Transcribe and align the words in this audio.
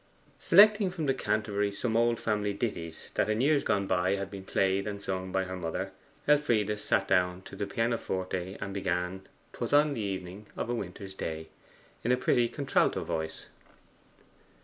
Selecting 0.39 0.89
from 0.89 1.05
the 1.05 1.13
canterbury 1.13 1.71
some 1.71 1.95
old 1.95 2.19
family 2.19 2.53
ditties, 2.53 3.11
that 3.13 3.29
in 3.29 3.39
years 3.39 3.63
gone 3.63 3.85
by 3.85 4.15
had 4.15 4.31
been 4.31 4.43
played 4.43 4.87
and 4.87 4.99
sung 4.99 5.31
by 5.31 5.43
her 5.43 5.55
mother, 5.55 5.91
Elfride 6.27 6.79
sat 6.79 7.07
down 7.07 7.43
to 7.43 7.55
the 7.55 7.67
pianoforte, 7.67 8.57
and 8.59 8.73
began, 8.73 9.27
''Twas 9.53 9.73
on 9.73 9.93
the 9.93 10.01
evening 10.01 10.47
of 10.57 10.71
a 10.71 10.73
winter's 10.73 11.13
day,' 11.13 11.49
in 12.03 12.11
a 12.11 12.17
pretty 12.17 12.49
contralto 12.49 13.03
voice. 13.03 13.49